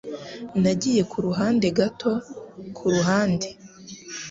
[0.61, 2.11] Nagiye ku ruhande gato
[2.77, 3.47] kuruhande